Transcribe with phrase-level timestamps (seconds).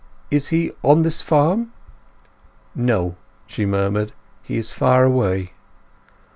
[0.31, 1.73] Is he on this farm?"
[2.73, 4.13] "No," she murmured.
[4.41, 5.51] "He is far away."